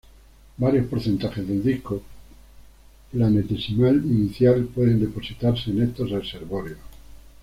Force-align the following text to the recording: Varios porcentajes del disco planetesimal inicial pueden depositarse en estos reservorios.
Varios 0.57 0.87
porcentajes 0.87 1.47
del 1.47 1.61
disco 1.61 2.01
planetesimal 3.11 3.97
inicial 4.03 4.63
pueden 4.73 4.99
depositarse 4.99 5.69
en 5.69 5.83
estos 5.83 6.09
reservorios. 6.09 6.79